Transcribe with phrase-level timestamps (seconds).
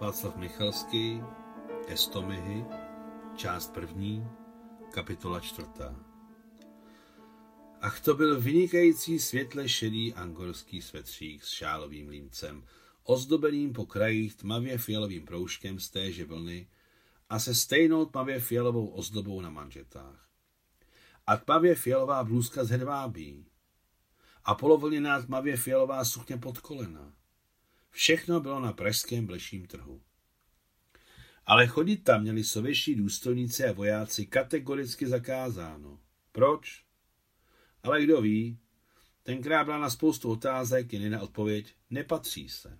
[0.00, 1.22] Václav Michalský,
[1.86, 2.64] Estomihy,
[3.36, 4.28] část první,
[4.90, 5.96] kapitola čtvrtá.
[7.80, 12.64] Ach to byl vynikající světle šedý angorský svetřík s šálovým límcem,
[13.04, 16.68] ozdobeným po krajích tmavě fialovým proužkem z téže vlny
[17.30, 20.28] a se stejnou tmavě fialovou ozdobou na manžetách.
[21.26, 23.46] A tmavě fialová blůzka z hedvábí.
[24.44, 27.19] A polovlněná tmavě fialová sukně pod kolena
[27.90, 30.02] Všechno bylo na pražském bleším trhu.
[31.46, 36.00] Ale chodit tam měli sovětští důstojníci a vojáci kategoricky zakázáno.
[36.32, 36.84] Proč?
[37.82, 38.58] Ale kdo ví,
[39.22, 42.78] tenkrát byla na spoustu otázek jen na odpověď nepatří se.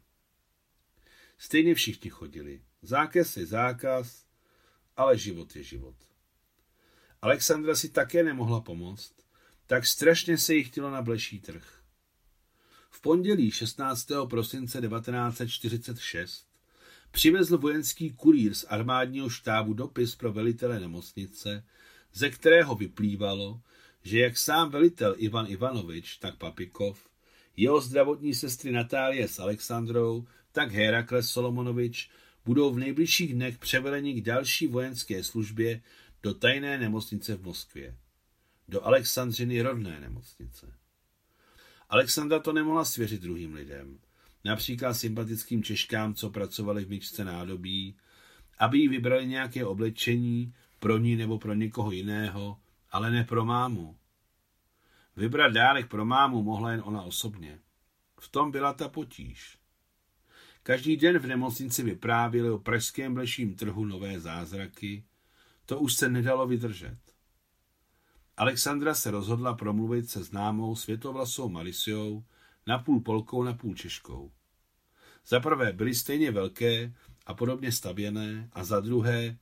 [1.38, 2.62] Stejně všichni chodili.
[2.82, 4.26] Zákaz je zákaz,
[4.96, 5.96] ale život je život.
[7.22, 9.14] Alexandra si také nemohla pomoct,
[9.66, 11.79] tak strašně se jí chtělo na bleší trh.
[12.90, 14.08] V pondělí 16.
[14.30, 16.46] prosince 1946
[17.10, 21.64] přivezl vojenský kurýr z armádního štábu dopis pro velitele nemocnice,
[22.12, 23.60] ze kterého vyplývalo,
[24.02, 27.08] že jak sám velitel Ivan Ivanovič, tak Papikov,
[27.56, 32.10] jeho zdravotní sestry Natálie s Alexandrou, tak Herakles Solomonovič
[32.44, 35.82] budou v nejbližších dnech převeleni k další vojenské službě
[36.22, 37.96] do tajné nemocnice v Moskvě.
[38.68, 40.79] Do Alexandřiny rodné nemocnice.
[41.90, 43.98] Alexandra to nemohla svěřit druhým lidem,
[44.44, 47.96] například sympatickým Češkám, co pracovali v myčce nádobí,
[48.58, 52.60] aby jí vybrali nějaké oblečení pro ní nebo pro někoho jiného,
[52.90, 53.96] ale ne pro mámu.
[55.16, 57.58] Vybrat dárek pro mámu mohla jen ona osobně.
[58.20, 59.58] V tom byla ta potíž.
[60.62, 65.04] Každý den v nemocnici vyprávěli o pražském bleším trhu nové zázraky.
[65.66, 66.98] To už se nedalo vydržet.
[68.40, 72.24] Alexandra se rozhodla promluvit se známou světovlasou Marisiou,
[72.66, 74.32] napůl Polkou, napůl Češkou.
[75.26, 76.94] Za prvé byly stejně velké
[77.26, 79.36] a podobně stavěné a za druhé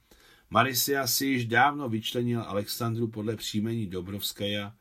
[0.50, 4.74] Marisia si již dávno vyčlenila Alexandru podle příjmení Dobrovskaja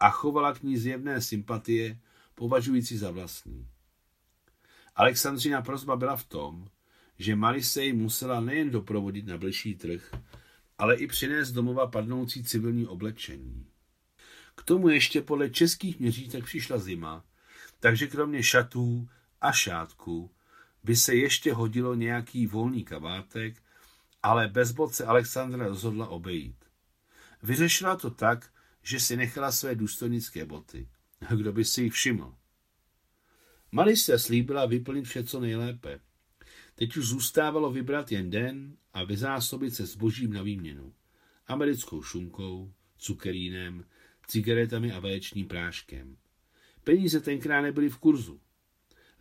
[0.00, 1.98] a chovala k ní zjevné sympatie,
[2.34, 3.66] považující za vlastní.
[4.96, 6.68] Alexandřina prozba byla v tom,
[7.18, 10.14] že Marisej musela nejen doprovodit na blížší trh,
[10.78, 13.66] ale i přinést domova padnoucí civilní oblečení.
[14.54, 17.24] K tomu ještě podle českých měřítek přišla zima,
[17.80, 19.08] takže kromě šatů
[19.40, 20.30] a šátků
[20.84, 23.62] by se ještě hodilo nějaký volný kabátek,
[24.22, 26.64] ale bez bod se Alexandra rozhodla obejít.
[27.42, 28.50] Vyřešila to tak,
[28.82, 30.88] že si nechala své důstojnické boty.
[31.36, 32.34] Kdo by si jich všiml?
[33.94, 36.00] se slíbila vyplnit vše co nejlépe.
[36.74, 40.92] Teď už zůstávalo vybrat jen den a vyzásobit se zbožím na výměnu.
[41.46, 43.84] Americkou šunkou, cukerínem,
[44.26, 46.16] cigaretami a vaječním práškem.
[46.84, 48.40] Peníze tenkrát nebyly v kurzu.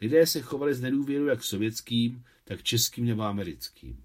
[0.01, 4.03] Lidé se chovali z nedůvěru jak sovětským, tak českým nebo americkým.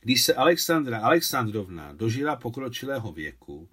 [0.00, 3.68] Když se Alexandra Alexandrovna dožila pokročilého věku,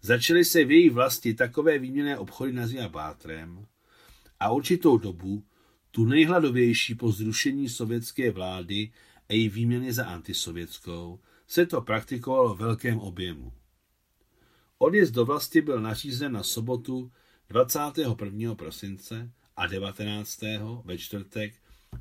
[0.00, 3.66] začaly se v její vlasti takové výměné obchody na a Bátrem
[4.40, 5.44] a určitou dobu
[5.92, 8.92] tu nejhladovější po zrušení sovětské vlády
[9.28, 13.52] a její výměny za antisovětskou, se to praktikovalo v velkém objemu.
[14.78, 17.12] Odjezd do vlasti byl nařízen na sobotu
[17.48, 18.54] 21.
[18.54, 20.40] prosince a 19.
[20.84, 21.54] ve čtvrtek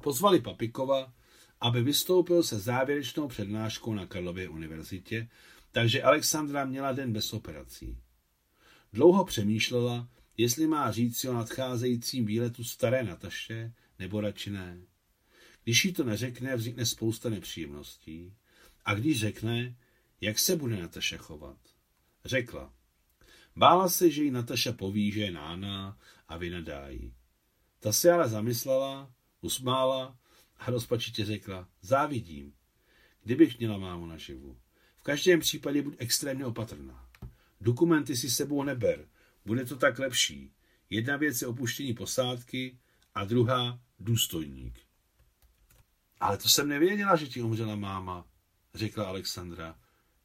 [0.03, 1.13] pozvali Papikova,
[1.61, 5.29] aby vystoupil se závěrečnou přednáškou na Karlově univerzitě,
[5.71, 7.97] takže Alexandra měla den bez operací.
[8.93, 14.81] Dlouho přemýšlela, jestli má říct o nadcházejícím výletu staré Nataše, nebo radši ne.
[15.63, 18.33] Když jí to neřekne, vznikne spousta nepříjemností.
[18.85, 19.75] A když řekne,
[20.21, 21.57] jak se bude Nataša chovat?
[22.25, 22.73] Řekla.
[23.55, 25.97] Bála se, že jí Nataša poví, že je nána
[26.27, 27.13] a vynadá jí.
[27.79, 30.17] Ta se ale zamyslela, usmála
[30.57, 32.53] a rozpačitě řekla, závidím,
[33.23, 34.57] kdybych měla mámu naživu.
[34.97, 37.09] V každém případě buď extrémně opatrná.
[37.61, 39.07] Dokumenty si sebou neber,
[39.45, 40.53] bude to tak lepší.
[40.89, 42.77] Jedna věc je opuštění posádky
[43.15, 44.79] a druhá důstojník.
[46.19, 48.25] Ale to jsem nevěděla, že ti umřela máma,
[48.73, 49.79] řekla Alexandra.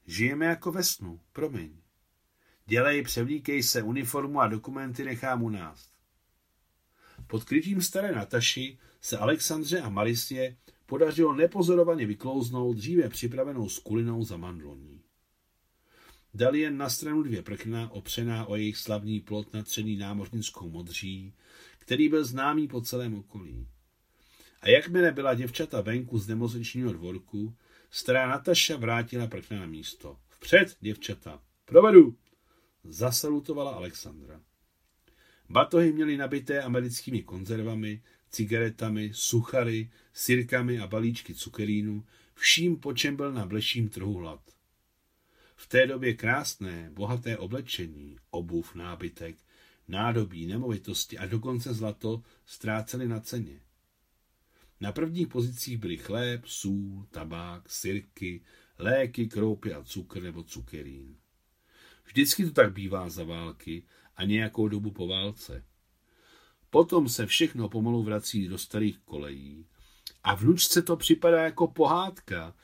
[0.06, 1.76] Žijeme jako ve snu, promiň.
[2.66, 5.90] Dělej, převlíkej se, uniformu a dokumenty nechám u nás.
[7.26, 10.56] Pod krytím staré Nataši se Alexandře a Marisě
[10.86, 15.02] podařilo nepozorovaně vyklouznout dříve připravenou skulinou za mandloní.
[16.34, 21.34] Dali jen na stranu dvě prkna, opřená o jejich slavný plot natřený námořnickou modří,
[21.86, 23.66] který byl známý po celém okolí.
[24.60, 27.56] A jakmile byla děvčata venku z nemocničního dvorku,
[27.90, 30.18] stará Nataša vrátila prkna na místo.
[30.28, 32.16] Vpřed, děvčata, provedu!
[32.84, 34.40] Zasalutovala Alexandra.
[35.48, 42.04] Batohy měly nabité americkými konzervami, cigaretami, suchary, sirkami a balíčky cukerínu,
[42.34, 44.40] vším, po čem byl na bleším trhu hlad.
[45.56, 49.36] V té době krásné, bohaté oblečení, obuv, nábytek,
[49.88, 53.60] nádobí, nemovitosti a dokonce zlato ztrácely na ceně.
[54.80, 58.44] Na prvních pozicích byly chléb, sůl, tabák, sirky,
[58.78, 61.16] léky, kroupy a cukr nebo cukerín.
[62.04, 63.82] Vždycky to tak bývá za války
[64.16, 65.64] a nějakou dobu po válce.
[66.70, 69.66] Potom se všechno pomalu vrací do starých kolejí
[70.22, 72.54] a vnučce to připadá jako pohádka,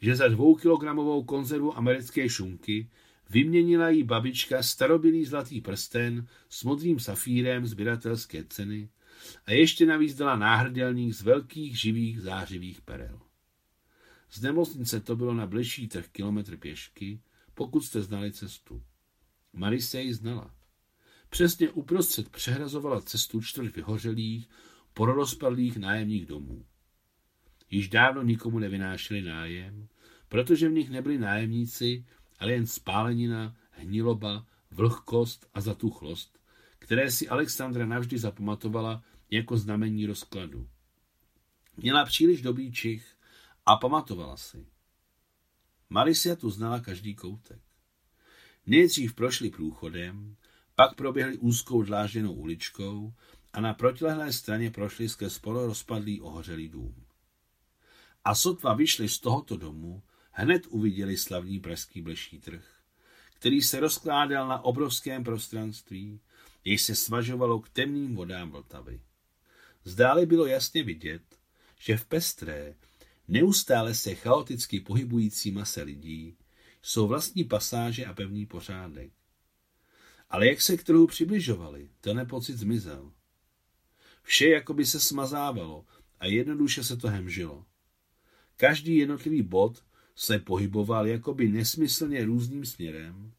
[0.00, 2.90] že za dvoukilogramovou konzervu americké šunky
[3.30, 8.88] vyměnila jí babička starobilý zlatý prsten s modrým safírem sběratelské ceny
[9.46, 13.20] a ještě navíc dala náhrdelník z velkých živých zářivých perel.
[14.30, 17.20] Z nemocnice to bylo na bližší trh kilometr pěšky,
[17.54, 18.82] pokud jste znali cestu.
[19.52, 20.54] Marise ji znala.
[21.30, 24.48] Přesně uprostřed přehrazovala cestu čtvrt vyhořelých,
[24.94, 26.66] porozpadlých nájemních domů.
[27.70, 29.88] Již dávno nikomu nevynášeli nájem,
[30.28, 32.04] protože v nich nebyli nájemníci,
[32.40, 36.38] ale jen spálenina, hniloba, vlhkost a zatuchlost,
[36.78, 40.68] které si Alexandra navždy zapamatovala jako znamení rozkladu.
[41.76, 43.16] Měla příliš dobrý čich
[43.66, 44.66] a pamatovala si.
[45.90, 47.60] Marisia tu znala každý koutek.
[48.66, 50.36] Nejdřív prošli průchodem,
[50.74, 53.14] pak proběhli úzkou dlážděnou uličkou
[53.52, 57.04] a na protilehlé straně prošli skrz sporo rozpadlý ohořelý dům.
[58.24, 62.64] A sotva vyšli z tohoto domu, hned uviděli slavný pražský bleší trh,
[63.34, 66.20] který se rozkládal na obrovském prostranství,
[66.64, 69.00] jež se svažovalo k temným vodám Vltavy.
[69.84, 71.22] Zdále bylo jasně vidět,
[71.78, 72.74] že v pestré,
[73.28, 76.36] neustále se chaoticky pohybující mase lidí
[76.82, 79.12] jsou vlastní pasáže a pevný pořádek.
[80.30, 83.12] Ale jak se k trhu přibližovali, ten pocit zmizel.
[84.22, 85.86] Vše jako by se smazávalo
[86.18, 87.66] a jednoduše se to hemžilo.
[88.56, 89.84] Každý jednotlivý bod
[90.20, 93.32] se pohyboval jakoby nesmyslně různým směrem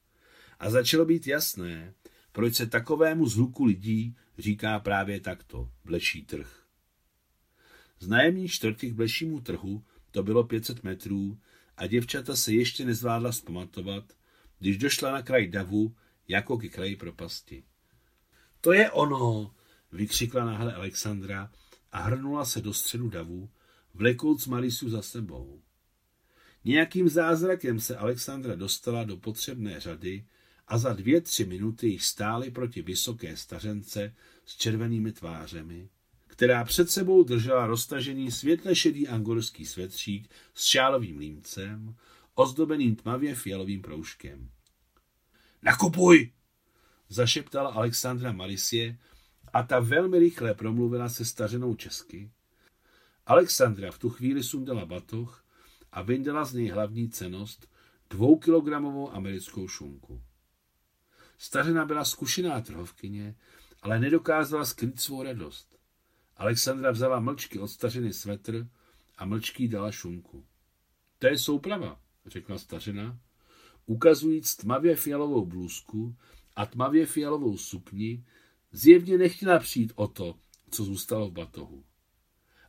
[0.60, 1.94] a začalo být jasné,
[2.32, 6.64] proč se takovému zhluku lidí říká právě takto bleší trh.
[8.00, 11.40] Z nájemní čtvrtky k blešímu trhu to bylo 500 metrů
[11.78, 14.14] a děvčata se ještě nezvládla zpamatovat,
[14.60, 15.96] když došla na kraj davu
[16.28, 17.64] jako k kraji propasti.
[18.62, 19.56] To je ono,
[19.92, 21.52] vykřikla náhle Alexandra
[21.92, 23.50] a hrnula se do středu davu,
[23.94, 25.62] vlekouc Marisu za sebou.
[26.64, 30.26] Nějakým zázrakem se Alexandra dostala do potřebné řady
[30.68, 34.16] a za dvě, tři minuty jich stály proti vysoké stařence
[34.46, 35.90] s červenými tvářemi,
[36.28, 41.96] která před sebou držela roztažený světle šedý angorský svetřík s šálovým límcem,
[42.36, 44.50] ozdobeným tmavě fialovým proužkem.
[45.62, 46.32] Nakupuj!
[47.10, 48.98] zašeptala Alexandra Marisie
[49.54, 52.32] a ta velmi rychle promluvila se stařenou česky.
[53.26, 55.41] Alexandra v tu chvíli sundala batoh
[55.92, 57.68] a vyndala z něj hlavní cenost,
[58.10, 60.22] dvoukilogramovou americkou šunku.
[61.38, 63.36] Stařena byla zkušená trhovkyně,
[63.82, 65.80] ale nedokázala skrýt svou radost.
[66.38, 68.68] Alexandra vzala mlčky od stařiny svetr
[69.18, 70.46] a mlčky dala šunku.
[71.20, 73.20] To je souprava, řekla stařena,
[73.86, 76.16] ukazujíc tmavě fialovou blůzku
[76.56, 78.26] a tmavě fialovou sukni,
[78.72, 80.36] zjevně nechtěla přijít o to,
[80.72, 81.84] co zůstalo v batohu.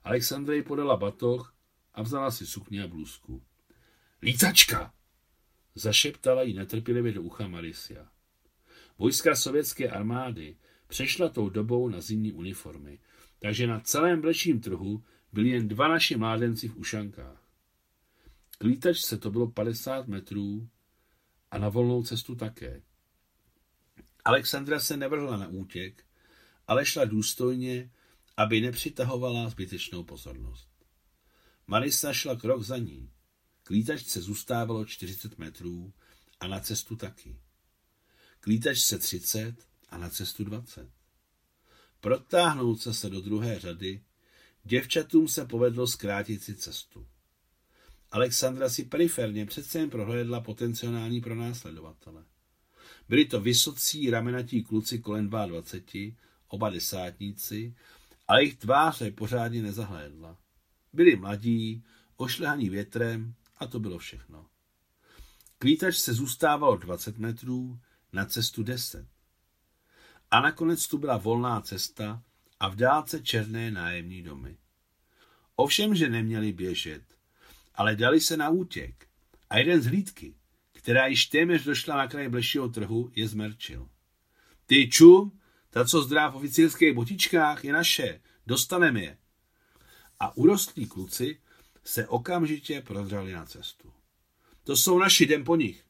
[0.04, 1.54] Alexandra jí podala batoh
[1.94, 3.42] a vzala si sukni a blůzku.
[4.22, 4.94] Lícačka!
[5.74, 8.08] Zašeptala jí netrpělivě do ucha Marisia.
[8.98, 10.56] Vojska sovětské armády
[10.86, 12.98] přešla tou dobou na zimní uniformy,
[13.38, 17.42] takže na celém bleším trhu byli jen dva naši mládenci v ušankách.
[18.58, 20.68] K lítačce to bylo 50 metrů
[21.50, 22.82] a na volnou cestu také.
[24.24, 26.04] Alexandra se nevrhla na útěk,
[26.66, 27.90] ale šla důstojně,
[28.36, 30.71] aby nepřitahovala zbytečnou pozornost.
[31.66, 33.10] Marisa šla krok za ní.
[33.62, 35.92] K lítačce zůstávalo 40 metrů
[36.40, 37.36] a na cestu taky.
[38.40, 39.54] K lítačce 30
[39.90, 40.90] a na cestu 20.
[42.00, 44.04] Protáhnout se se do druhé řady,
[44.64, 47.06] děvčatům se povedlo zkrátit si cestu.
[48.10, 52.24] Alexandra si periferně přece jen prohlédla potenciální pronásledovatele.
[53.08, 56.16] Byli to vysocí ramenatí kluci kolem 22,
[56.48, 57.74] oba desátníci,
[58.28, 60.38] ale jejich tváře pořádně nezahlédla.
[60.92, 61.84] Byli mladí,
[62.16, 64.46] ošlehaní větrem a to bylo všechno.
[65.58, 67.80] Klítač se zůstávalo 20 metrů,
[68.12, 69.06] na cestu 10.
[70.30, 72.22] A nakonec tu byla volná cesta
[72.60, 74.56] a v dálce černé nájemní domy.
[75.56, 77.02] Ovšem, že neměli běžet,
[77.74, 79.06] ale dali se na útěk.
[79.50, 80.34] A jeden z hlídky,
[80.72, 83.88] která již téměř došla na kraj blešího trhu, je zmerčil.
[84.66, 85.38] Ty čum,
[85.70, 88.20] Ta, co zdrá v oficírských botičkách, je naše.
[88.46, 89.18] Dostaneme je.
[90.22, 91.38] A urostlí kluci
[91.84, 93.92] se okamžitě prozřali na cestu.
[94.64, 95.84] To jsou naši, jdem po nich.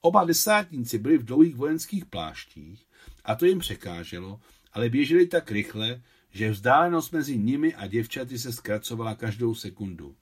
[0.00, 2.86] Oba desátníci byli v dlouhých vojenských pláštích
[3.24, 4.40] a to jim překáželo,
[4.72, 10.16] ale běželi tak rychle, že vzdálenost mezi nimi a děvčaty se zkracovala každou sekundu.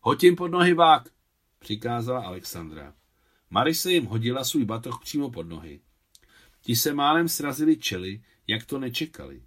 [0.00, 1.08] Hoď jim pod nohy vák,
[1.58, 2.94] přikázala Alexandra.
[3.50, 5.80] Marise jim hodila svůj batoh přímo pod nohy.
[6.60, 9.42] Ti se málem srazili čely, jak to nečekali.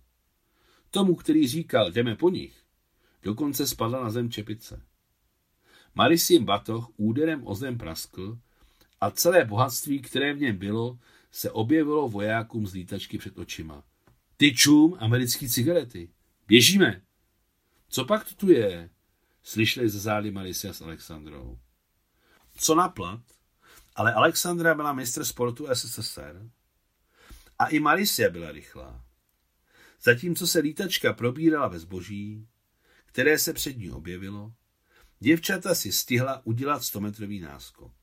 [0.92, 2.64] Tomu, který říkal, jdeme po nich,
[3.24, 4.82] dokonce spadla na zem čepice.
[5.96, 8.40] Maris jim batoh úderem o zem praskl
[9.02, 11.00] a celé bohatství, které v něm bylo,
[11.32, 13.84] se objevilo vojákům z lítačky před očima.
[14.38, 16.10] Ty čum, americké cigarety.
[16.48, 17.02] Běžíme.
[17.90, 18.90] Co pak to tu je?
[19.44, 21.60] Slyšeli ze zády Marisia s Alexandrou.
[22.58, 23.22] Co na plat?
[23.96, 26.50] Ale Alexandra byla mistr sportu SSSR
[27.60, 29.07] a i Marisia byla rychlá.
[30.08, 32.48] Zatímco se lítačka probírala ve zboží,
[33.06, 34.54] které se před ní objevilo,
[35.20, 37.94] děvčata si stihla udělat 100-metrový náskok.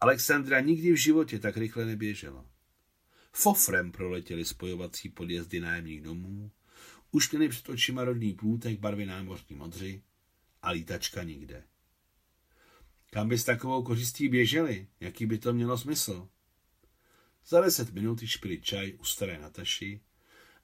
[0.00, 2.46] Alexandra nikdy v životě tak rychle neběžela.
[3.32, 6.50] Fofrem proletěli spojovací podjezdy nájemních domů,
[7.10, 10.02] už měli před očima rodný plůtek barvy námořní modři
[10.62, 11.64] a lítačka nikde.
[13.10, 14.88] Kam by s takovou kořistí běželi?
[15.00, 16.28] Jaký by to mělo smysl?
[17.46, 20.00] Za deset minut již pili čaj u staré Nataši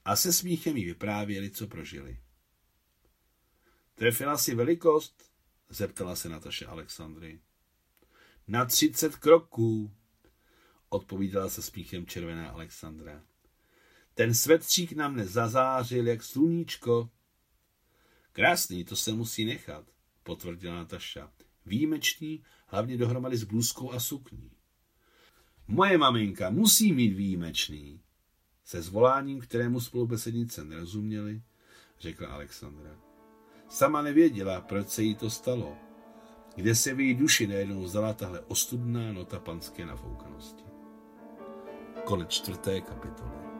[0.05, 2.19] a se smíchem jí vyprávěli, co prožili.
[3.95, 5.33] Trefila si velikost?
[5.69, 7.39] zeptala se Nataša Alexandry.
[8.47, 9.91] Na třicet kroků,
[10.89, 13.23] odpovídala se smíchem červená Alexandra.
[14.13, 17.09] Ten svetřík nám nezazářil jak sluníčko.
[18.31, 19.85] Krásný, to se musí nechat,
[20.23, 21.31] potvrdila Nataša.
[21.65, 24.51] Výjimečný, hlavně dohromady s blůzkou a sukní.
[25.67, 28.01] Moje maminka musí mít výjimečný.
[28.73, 31.41] Se zvoláním, kterému spolubesednice nerozuměli,
[31.99, 32.95] řekla Alexandra.
[33.69, 35.77] Sama nevěděla, proč se jí to stalo.
[36.55, 40.63] Kde se v její duši najednou vzala tahle ostudná nota panské nafoukanosti.
[42.03, 43.52] Konec čtvrté kapitoly.